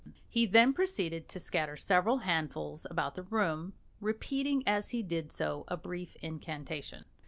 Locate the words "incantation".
6.23-7.05